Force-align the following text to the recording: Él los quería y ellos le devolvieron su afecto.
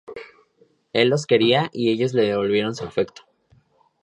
Él 0.93 1.09
los 1.09 1.27
quería 1.27 1.69
y 1.71 1.91
ellos 1.91 2.15
le 2.15 2.23
devolvieron 2.23 2.73
su 2.73 2.83
afecto. 2.85 3.21